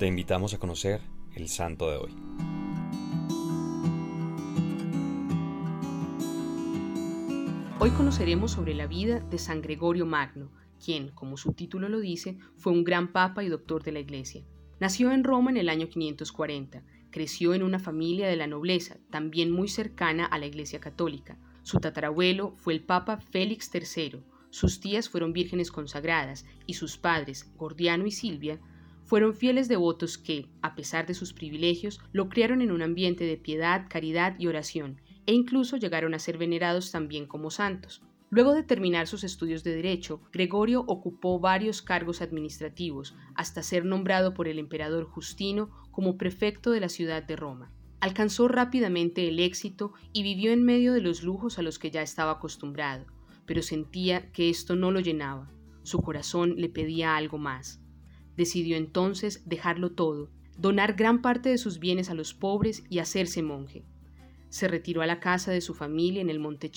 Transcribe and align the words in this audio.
Te 0.00 0.06
invitamos 0.06 0.54
a 0.54 0.58
conocer 0.58 1.02
el 1.34 1.50
santo 1.50 1.90
de 1.90 1.98
hoy. 1.98 2.10
Hoy 7.78 7.90
conoceremos 7.90 8.52
sobre 8.52 8.72
la 8.72 8.86
vida 8.86 9.20
de 9.20 9.36
San 9.36 9.60
Gregorio 9.60 10.06
Magno, 10.06 10.50
quien, 10.82 11.10
como 11.10 11.36
su 11.36 11.52
título 11.52 11.90
lo 11.90 12.00
dice, 12.00 12.38
fue 12.56 12.72
un 12.72 12.82
gran 12.82 13.12
papa 13.12 13.44
y 13.44 13.50
doctor 13.50 13.82
de 13.82 13.92
la 13.92 14.00
Iglesia. 14.00 14.42
Nació 14.78 15.12
en 15.12 15.22
Roma 15.22 15.50
en 15.50 15.58
el 15.58 15.68
año 15.68 15.90
540, 15.90 16.82
creció 17.10 17.52
en 17.52 17.62
una 17.62 17.78
familia 17.78 18.26
de 18.26 18.36
la 18.36 18.46
nobleza, 18.46 18.96
también 19.10 19.50
muy 19.50 19.68
cercana 19.68 20.24
a 20.24 20.38
la 20.38 20.46
Iglesia 20.46 20.80
católica. 20.80 21.36
Su 21.62 21.78
tatarabuelo 21.78 22.54
fue 22.56 22.72
el 22.72 22.80
Papa 22.80 23.18
Félix 23.18 23.70
III, 23.74 24.22
sus 24.48 24.80
tías 24.80 25.10
fueron 25.10 25.34
vírgenes 25.34 25.70
consagradas 25.70 26.46
y 26.66 26.72
sus 26.72 26.96
padres, 26.96 27.52
Gordiano 27.56 28.06
y 28.06 28.10
Silvia, 28.10 28.58
fueron 29.10 29.34
fieles 29.34 29.66
devotos 29.66 30.18
que, 30.18 30.46
a 30.62 30.76
pesar 30.76 31.04
de 31.04 31.14
sus 31.14 31.32
privilegios, 31.32 31.98
lo 32.12 32.28
criaron 32.28 32.62
en 32.62 32.70
un 32.70 32.80
ambiente 32.80 33.24
de 33.24 33.36
piedad, 33.36 33.86
caridad 33.88 34.36
y 34.38 34.46
oración, 34.46 35.00
e 35.26 35.32
incluso 35.34 35.76
llegaron 35.76 36.14
a 36.14 36.20
ser 36.20 36.38
venerados 36.38 36.92
también 36.92 37.26
como 37.26 37.50
santos. 37.50 38.04
Luego 38.30 38.54
de 38.54 38.62
terminar 38.62 39.08
sus 39.08 39.24
estudios 39.24 39.64
de 39.64 39.74
derecho, 39.74 40.22
Gregorio 40.32 40.84
ocupó 40.86 41.40
varios 41.40 41.82
cargos 41.82 42.22
administrativos, 42.22 43.16
hasta 43.34 43.64
ser 43.64 43.84
nombrado 43.84 44.32
por 44.32 44.46
el 44.46 44.60
emperador 44.60 45.06
Justino 45.06 45.70
como 45.90 46.16
prefecto 46.16 46.70
de 46.70 46.78
la 46.78 46.88
ciudad 46.88 47.24
de 47.24 47.34
Roma. 47.34 47.72
Alcanzó 47.98 48.46
rápidamente 48.46 49.26
el 49.26 49.40
éxito 49.40 49.92
y 50.12 50.22
vivió 50.22 50.52
en 50.52 50.62
medio 50.62 50.92
de 50.92 51.00
los 51.00 51.24
lujos 51.24 51.58
a 51.58 51.62
los 51.62 51.80
que 51.80 51.90
ya 51.90 52.02
estaba 52.02 52.30
acostumbrado, 52.30 53.06
pero 53.44 53.60
sentía 53.60 54.30
que 54.30 54.50
esto 54.50 54.76
no 54.76 54.92
lo 54.92 55.00
llenaba. 55.00 55.50
Su 55.82 56.00
corazón 56.00 56.54
le 56.58 56.68
pedía 56.68 57.16
algo 57.16 57.38
más. 57.38 57.80
Decidió 58.40 58.78
entonces 58.78 59.42
dejarlo 59.44 59.90
todo, 59.92 60.30
donar 60.56 60.94
gran 60.94 61.20
parte 61.20 61.50
de 61.50 61.58
sus 61.58 61.78
bienes 61.78 62.08
a 62.08 62.14
los 62.14 62.32
pobres 62.32 62.84
y 62.88 62.98
hacerse 62.98 63.42
monje. 63.42 63.84
Se 64.48 64.66
retiró 64.66 65.02
a 65.02 65.06
la 65.06 65.20
casa 65.20 65.52
de 65.52 65.60
su 65.60 65.74
familia 65.74 66.22
en 66.22 66.30
el 66.30 66.38
Monte 66.38 66.72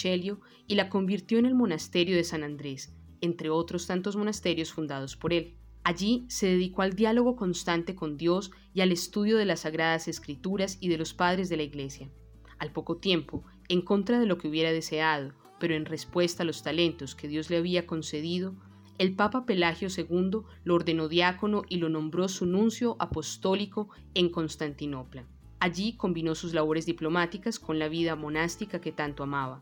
y 0.68 0.76
la 0.76 0.90
convirtió 0.90 1.40
en 1.40 1.46
el 1.46 1.56
monasterio 1.56 2.18
de 2.18 2.26
San 2.26 2.44
Andrés, 2.44 2.94
entre 3.22 3.50
otros 3.50 3.88
tantos 3.88 4.18
monasterios 4.18 4.74
fundados 4.74 5.16
por 5.16 5.32
él. 5.32 5.56
Allí 5.86 6.26
se 6.28 6.48
dedicó 6.48 6.82
al 6.82 6.98
diálogo 6.98 7.38
constante 7.38 7.96
con 7.96 8.18
Dios 8.18 8.52
y 8.74 8.82
al 8.82 8.92
estudio 8.92 9.38
de 9.38 9.46
las 9.46 9.62
sagradas 9.62 10.10
escrituras 10.10 10.78
y 10.82 10.90
de 10.90 10.98
los 10.98 11.14
padres 11.14 11.48
de 11.48 11.56
la 11.56 11.64
Iglesia. 11.64 12.10
Al 12.60 12.74
poco 12.74 12.98
tiempo, 12.98 13.46
en 13.70 13.84
contra 13.84 14.20
de 14.20 14.26
lo 14.26 14.38
que 14.38 14.50
hubiera 14.50 14.74
deseado, 14.74 15.32
pero 15.62 15.76
en 15.76 15.86
respuesta 15.86 16.44
a 16.44 16.46
los 16.46 16.62
talentos 16.62 17.16
que 17.16 17.30
Dios 17.30 17.50
le 17.50 17.56
había 17.56 17.88
concedido, 17.88 18.54
el 19.00 19.16
Papa 19.16 19.46
Pelagio 19.46 19.88
II 19.96 20.42
lo 20.64 20.76
ordenó 20.76 21.08
diácono 21.08 21.64
y 21.68 21.78
lo 21.78 21.90
nombró 21.90 22.28
su 22.28 22.46
nuncio 22.46 22.96
apostólico 23.00 23.90
en 24.14 24.30
Constantinopla. 24.30 25.26
Allí 25.60 25.94
combinó 25.94 26.36
sus 26.36 26.54
labores 26.54 26.86
diplomáticas 26.86 27.58
con 27.58 27.80
la 27.80 27.88
vida 27.88 28.16
monástica 28.16 28.82
que 28.82 28.92
tanto 28.92 29.24
amaba. 29.24 29.62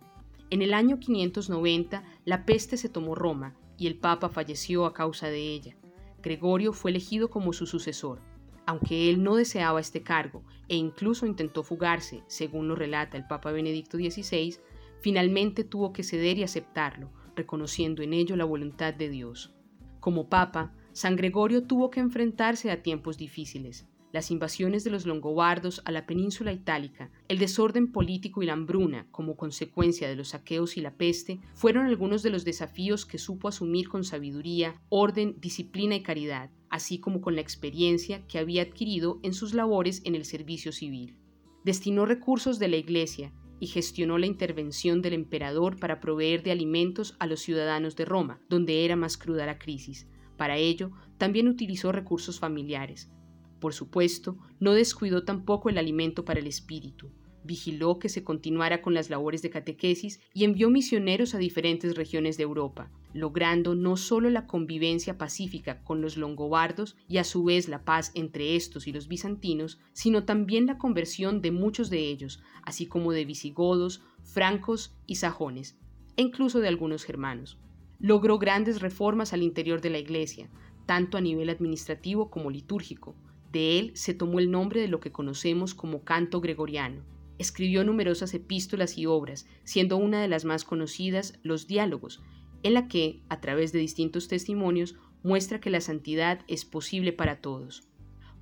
En 0.50 0.62
el 0.62 0.74
año 0.74 1.00
590 1.00 2.04
la 2.26 2.46
peste 2.46 2.76
se 2.76 2.90
tomó 2.90 3.16
Roma 3.16 3.56
y 3.78 3.88
el 3.88 3.96
Papa 3.96 4.28
falleció 4.28 4.86
a 4.86 4.94
causa 4.94 5.28
de 5.28 5.40
ella. 5.40 5.78
Gregorio 6.22 6.74
fue 6.74 6.92
elegido 6.92 7.30
como 7.30 7.54
su 7.54 7.66
sucesor. 7.66 8.20
Aunque 8.66 9.10
él 9.10 9.24
no 9.24 9.36
deseaba 9.36 9.80
este 9.80 10.04
cargo 10.04 10.44
e 10.68 10.76
incluso 10.76 11.26
intentó 11.26 11.64
fugarse, 11.64 12.24
según 12.28 12.68
lo 12.68 12.76
relata 12.76 13.18
el 13.18 13.28
Papa 13.28 13.52
Benedicto 13.52 13.98
XVI, 13.98 14.58
finalmente 15.00 15.64
tuvo 15.64 15.94
que 15.94 16.04
ceder 16.04 16.38
y 16.38 16.44
aceptarlo, 16.44 17.10
reconociendo 17.36 18.02
en 18.02 18.14
ello 18.14 18.36
la 18.36 18.46
voluntad 18.46 18.94
de 18.94 19.10
Dios. 19.10 19.54
Como 20.00 20.30
papa, 20.30 20.74
San 20.94 21.16
Gregorio 21.16 21.64
tuvo 21.64 21.90
que 21.90 22.00
enfrentarse 22.00 22.72
a 22.72 22.82
tiempos 22.82 23.18
difíciles, 23.18 23.88
las 24.12 24.30
invasiones 24.30 24.84
de 24.84 24.92
los 24.92 25.06
longobardos 25.06 25.82
a 25.86 25.92
la 25.92 26.06
península 26.06 26.52
itálica, 26.52 27.12
el 27.28 27.40
desorden 27.40 27.92
político 27.92 28.44
y 28.44 28.46
la 28.46 28.54
hambruna 28.54 29.08
como 29.12 29.38
consecuencia 29.38 30.10
de 30.10 30.16
los 30.16 30.30
saqueos 30.30 30.76
y 30.76 30.82
la 30.82 30.98
peste 30.98 31.40
fueron 31.54 31.86
algunos 31.86 32.24
de 32.24 32.30
los 32.30 32.44
desafíos 32.44 33.06
que 33.06 33.18
supo 33.18 33.48
asumir 33.48 33.88
con 33.88 34.04
sabiduría, 34.04 34.82
orden, 34.90 35.38
disciplina 35.40 35.96
y 35.96 36.04
caridad, 36.04 36.50
así 36.70 37.00
como 37.00 37.22
con 37.22 37.36
la 37.36 37.42
experiencia 37.42 38.26
que 38.28 38.38
había 38.38 38.64
adquirido 38.64 39.20
en 39.24 39.34
sus 39.34 39.54
labores 39.54 40.02
en 40.04 40.16
el 40.16 40.26
servicio 40.26 40.72
civil. 40.72 41.18
Destinó 41.64 42.06
recursos 42.06 42.60
de 42.60 42.68
la 42.68 42.78
Iglesia 42.78 43.32
y 43.62 43.68
gestionó 43.68 44.18
la 44.18 44.26
intervención 44.26 45.02
del 45.02 45.14
emperador 45.14 45.80
para 45.80 46.02
proveer 46.02 46.44
de 46.44 46.52
alimentos 46.52 47.16
a 47.20 47.28
los 47.28 47.40
ciudadanos 47.40 47.96
de 47.96 48.04
Roma, 48.04 48.42
donde 48.50 48.84
era 48.84 48.98
más 48.98 49.18
cruda 49.18 49.46
la 49.46 49.60
crisis. 49.60 50.08
Para 50.36 50.58
ello, 50.58 50.92
también 51.18 51.48
utilizó 51.48 51.92
recursos 51.94 52.40
familiares. 52.40 53.12
Por 53.60 53.74
supuesto, 53.74 54.40
no 54.60 54.74
descuidó 54.74 55.24
tampoco 55.24 55.70
el 55.70 55.78
alimento 55.78 56.26
para 56.26 56.40
el 56.40 56.48
espíritu 56.48 57.12
vigiló 57.44 58.00
que 58.00 58.10
se 58.10 58.24
continuara 58.24 58.82
con 58.82 58.94
las 58.94 59.10
labores 59.10 59.42
de 59.42 59.50
catequesis 59.50 60.20
y 60.34 60.44
envió 60.44 60.70
misioneros 60.70 61.34
a 61.34 61.38
diferentes 61.38 61.96
regiones 61.96 62.38
de 62.38 62.44
Europa, 62.44 62.92
logrando 63.14 63.76
no 63.76 63.98
solo 63.98 64.30
la 64.30 64.48
convivencia 64.48 65.18
pacífica 65.18 65.84
con 65.84 66.02
los 66.02 66.18
longobardos 66.18 66.96
y 67.08 67.18
a 67.18 67.24
su 67.24 67.44
vez 67.44 67.68
la 67.68 67.84
paz 67.84 68.12
entre 68.16 68.56
estos 68.56 68.88
y 68.88 68.92
los 68.92 69.08
bizantinos, 69.08 69.80
sino 69.94 70.24
también 70.24 70.66
la 70.66 70.78
conversión 70.78 71.42
de 71.42 71.52
muchos 71.52 71.90
de 71.90 72.10
ellos, 72.10 72.42
así 72.64 72.86
como 72.86 73.12
de 73.12 73.26
visigodos, 73.26 74.02
francos 74.24 74.96
y 75.08 75.16
sajones, 75.16 75.78
e 76.18 76.22
incluso 76.22 76.60
de 76.60 76.68
algunos 76.68 77.04
germanos. 77.04 77.58
Logró 78.00 78.40
grandes 78.40 78.82
reformas 78.82 79.34
al 79.34 79.44
interior 79.44 79.82
de 79.82 79.90
la 79.90 80.00
Iglesia, 80.00 80.50
tanto 80.86 81.18
a 81.18 81.22
nivel 81.22 81.50
administrativo 81.50 82.30
como 82.30 82.50
litúrgico. 82.50 83.16
De 83.52 83.80
él 83.80 83.92
se 83.96 84.14
tomó 84.14 84.40
el 84.40 84.50
nombre 84.50 84.82
de 84.82 84.88
lo 84.88 85.00
que 85.00 85.12
conocemos 85.12 85.74
como 85.76 86.04
canto 86.04 86.42
gregoriano, 86.42 87.04
Escribió 87.38 87.84
numerosas 87.84 88.34
epístolas 88.34 88.98
y 88.98 89.06
obras, 89.06 89.48
siendo 89.64 89.98
una 89.98 90.22
de 90.22 90.28
las 90.28 90.46
más 90.46 90.64
conocidas 90.64 91.40
Los 91.44 91.68
Diálogos, 91.68 92.22
en 92.64 92.74
la 92.74 92.88
que, 92.88 93.22
a 93.30 93.42
través 93.42 93.72
de 93.72 93.80
distintos 93.80 94.28
testimonios, 94.28 94.96
muestra 95.24 95.60
que 95.60 95.70
la 95.70 95.82
santidad 95.82 96.42
es 96.48 96.66
posible 96.66 97.14
para 97.14 97.42
todos. 97.42 97.88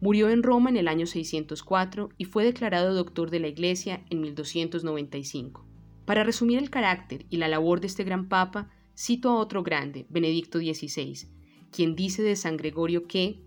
Murió 0.02 0.30
en 0.30 0.44
Roma 0.44 0.70
en 0.70 0.78
el 0.78 0.88
año 0.88 1.06
604 1.06 2.10
y 2.18 2.26
fue 2.26 2.46
declarado 2.46 2.94
doctor 2.94 3.30
de 3.30 3.40
la 3.40 3.50
Iglesia 3.50 4.06
en 4.10 4.22
1295. 4.22 5.66
Para 6.06 6.24
resumir 6.24 6.58
el 6.58 6.70
carácter 6.70 7.26
y 7.30 7.38
la 7.38 7.50
labor 7.50 7.82
de 7.82 7.88
este 7.88 8.04
gran 8.04 8.30
papa, 8.30 8.70
cito 8.98 9.30
a 9.30 9.36
otro 9.36 9.62
grande, 9.62 10.06
Benedicto 10.10 10.60
XVI, 10.60 11.28
quien 11.72 11.96
dice 11.96 12.24
de 12.24 12.36
San 12.36 12.58
Gregorio 12.58 13.08
que 13.08 13.42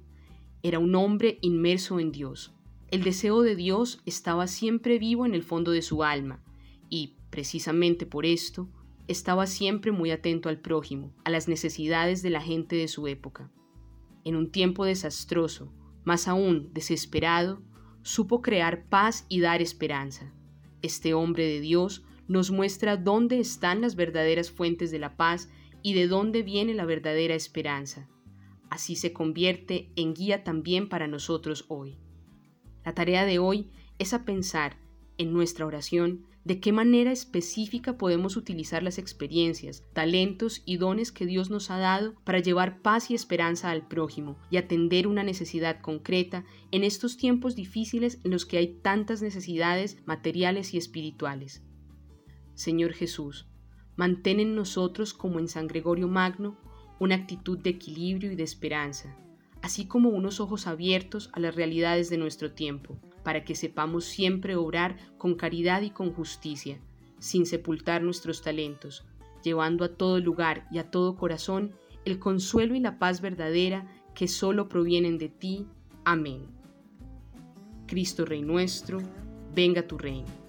era 0.62 0.78
un 0.78 0.94
hombre 0.94 1.38
inmerso 1.40 1.98
en 1.98 2.12
Dios, 2.12 2.52
el 2.92 3.02
deseo 3.02 3.40
de 3.40 3.56
Dios 3.56 4.02
estaba 4.04 4.46
siempre 4.46 4.98
vivo 4.98 5.24
en 5.24 5.34
el 5.34 5.42
fondo 5.42 5.70
de 5.70 5.80
su 5.80 6.04
alma 6.04 6.44
y, 6.90 7.16
precisamente 7.30 8.04
por 8.04 8.26
esto, 8.26 8.68
estaba 9.08 9.46
siempre 9.46 9.92
muy 9.92 10.10
atento 10.10 10.50
al 10.50 10.60
prójimo, 10.60 11.10
a 11.24 11.30
las 11.30 11.48
necesidades 11.48 12.22
de 12.22 12.28
la 12.28 12.42
gente 12.42 12.76
de 12.76 12.88
su 12.88 13.08
época. 13.08 13.50
En 14.24 14.36
un 14.36 14.52
tiempo 14.52 14.84
desastroso, 14.84 15.72
más 16.04 16.28
aún 16.28 16.68
desesperado, 16.74 17.62
supo 18.02 18.42
crear 18.42 18.84
paz 18.90 19.24
y 19.30 19.40
dar 19.40 19.62
esperanza. 19.62 20.30
Este 20.82 21.14
hombre 21.14 21.46
de 21.46 21.60
Dios 21.60 22.04
nos 22.28 22.50
muestra 22.50 22.98
dónde 22.98 23.40
están 23.40 23.80
las 23.80 23.96
verdaderas 23.96 24.50
fuentes 24.50 24.90
de 24.90 24.98
la 24.98 25.16
paz 25.16 25.48
y 25.82 25.94
de 25.94 26.08
dónde 26.08 26.42
viene 26.42 26.74
la 26.74 26.84
verdadera 26.84 27.34
esperanza. 27.34 28.06
Así 28.68 28.96
se 28.96 29.14
convierte 29.14 29.90
en 29.96 30.12
guía 30.12 30.44
también 30.44 30.90
para 30.90 31.08
nosotros 31.08 31.64
hoy. 31.68 32.01
La 32.84 32.94
tarea 32.94 33.24
de 33.24 33.38
hoy 33.38 33.70
es 33.98 34.12
a 34.12 34.24
pensar 34.24 34.76
en 35.18 35.32
nuestra 35.32 35.66
oración 35.66 36.26
de 36.44 36.58
qué 36.58 36.72
manera 36.72 37.12
específica 37.12 37.96
podemos 37.96 38.36
utilizar 38.36 38.82
las 38.82 38.98
experiencias, 38.98 39.84
talentos 39.92 40.62
y 40.64 40.76
dones 40.76 41.12
que 41.12 41.24
Dios 41.24 41.50
nos 41.50 41.70
ha 41.70 41.78
dado 41.78 42.14
para 42.24 42.40
llevar 42.40 42.82
paz 42.82 43.10
y 43.10 43.14
esperanza 43.14 43.70
al 43.70 43.86
prójimo 43.86 44.36
y 44.50 44.56
atender 44.56 45.06
una 45.06 45.22
necesidad 45.22 45.80
concreta 45.80 46.44
en 46.72 46.82
estos 46.82 47.16
tiempos 47.16 47.54
difíciles 47.54 48.18
en 48.24 48.32
los 48.32 48.44
que 48.44 48.58
hay 48.58 48.80
tantas 48.82 49.22
necesidades 49.22 49.98
materiales 50.04 50.74
y 50.74 50.78
espirituales. 50.78 51.62
Señor 52.54 52.92
Jesús, 52.92 53.46
mantén 53.94 54.40
en 54.40 54.56
nosotros 54.56 55.14
como 55.14 55.38
en 55.38 55.46
San 55.46 55.68
Gregorio 55.68 56.08
Magno 56.08 56.58
una 56.98 57.14
actitud 57.14 57.58
de 57.58 57.70
equilibrio 57.70 58.32
y 58.32 58.36
de 58.36 58.42
esperanza 58.42 59.16
así 59.62 59.86
como 59.86 60.10
unos 60.10 60.40
ojos 60.40 60.66
abiertos 60.66 61.30
a 61.32 61.40
las 61.40 61.54
realidades 61.54 62.10
de 62.10 62.18
nuestro 62.18 62.52
tiempo, 62.52 62.98
para 63.22 63.44
que 63.44 63.54
sepamos 63.54 64.04
siempre 64.04 64.56
obrar 64.56 64.96
con 65.18 65.36
caridad 65.36 65.82
y 65.82 65.90
con 65.90 66.12
justicia, 66.12 66.80
sin 67.18 67.46
sepultar 67.46 68.02
nuestros 68.02 68.42
talentos, 68.42 69.06
llevando 69.42 69.84
a 69.84 69.96
todo 69.96 70.18
lugar 70.18 70.66
y 70.70 70.78
a 70.78 70.90
todo 70.90 71.16
corazón 71.16 71.72
el 72.04 72.18
consuelo 72.18 72.74
y 72.74 72.80
la 72.80 72.98
paz 72.98 73.20
verdadera 73.20 73.86
que 74.14 74.26
solo 74.26 74.68
provienen 74.68 75.18
de 75.18 75.28
ti. 75.28 75.66
Amén. 76.04 76.46
Cristo 77.86 78.24
Rey 78.24 78.42
nuestro, 78.42 78.98
venga 79.54 79.86
tu 79.86 79.98
reino. 79.98 80.41